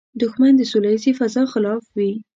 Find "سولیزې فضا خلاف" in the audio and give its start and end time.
0.71-1.83